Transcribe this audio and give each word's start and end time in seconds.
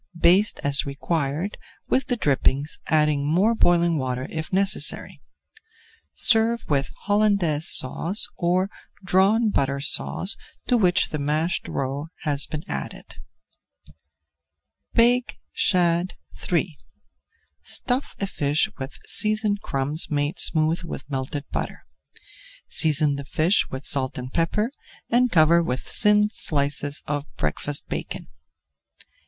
Baste 0.19 0.59
as 0.63 0.83
required 0.83 1.59
with 1.87 2.07
the 2.07 2.17
drippings, 2.17 2.79
adding 2.87 3.23
more 3.23 3.53
boiling 3.53 3.99
water 3.99 4.25
if 4.31 4.51
necessary. 4.51 5.21
Serve 6.11 6.65
with 6.67 6.89
Hollandaise 7.03 7.67
Sauce 7.67 8.27
or 8.35 8.71
Drawn 9.03 9.51
Butter 9.51 9.79
Sauce 9.79 10.37
to 10.65 10.75
which 10.75 11.09
the 11.09 11.19
mashed 11.19 11.67
roe 11.67 12.07
has 12.21 12.47
been 12.47 12.63
added. 12.67 13.17
BAKED 14.95 15.37
SHAD 15.53 16.15
III 16.51 16.79
Stuff 17.61 18.15
a 18.19 18.25
fish 18.25 18.71
with 18.79 18.97
seasoned 19.05 19.61
crumbs 19.61 20.09
made 20.09 20.39
smooth 20.39 20.81
with 20.81 21.07
melted 21.11 21.45
butter. 21.51 21.85
Season 22.67 23.17
the 23.17 23.23
fish 23.23 23.69
with 23.69 23.85
salt 23.85 24.17
and 24.17 24.33
pepper 24.33 24.71
and 25.11 25.29
cover 25.31 25.61
with 25.61 25.81
thin 25.81 26.27
slices 26.31 27.03
of 27.05 27.27
breakfast 27.37 27.87
bacon. 27.87 28.27